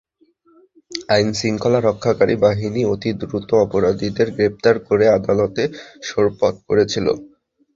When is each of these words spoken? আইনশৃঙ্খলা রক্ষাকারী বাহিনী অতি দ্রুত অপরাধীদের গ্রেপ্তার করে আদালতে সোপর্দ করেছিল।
আইনশৃঙ্খলা 1.09 1.79
রক্ষাকারী 1.81 2.35
বাহিনী 2.43 2.81
অতি 2.93 3.11
দ্রুত 3.21 3.49
অপরাধীদের 3.63 4.27
গ্রেপ্তার 4.35 4.75
করে 4.87 5.05
আদালতে 5.17 5.63
সোপর্দ 6.07 6.39
করেছিল। 6.67 7.07